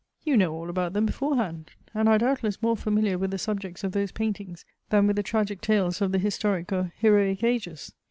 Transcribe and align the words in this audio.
You 0.23 0.35
know 0.35 0.51
all 0.55 0.67
about 0.71 0.93
them 0.93 1.05
beforehand; 1.05 1.73
and 1.93 2.09
are, 2.09 2.17
doubtless, 2.17 2.59
more 2.59 2.75
familiar 2.75 3.19
with 3.19 3.29
the 3.29 3.37
subjects 3.37 3.83
of 3.83 3.91
those 3.91 4.11
paintings, 4.11 4.65
than 4.89 5.05
with 5.05 5.15
the 5.15 5.21
tragic 5.21 5.61
tales 5.61 6.01
of 6.01 6.11
the 6.11 6.17
historic 6.17 6.71
or 6.73 6.91
heroic 6.97 7.43
ages. 7.43 7.93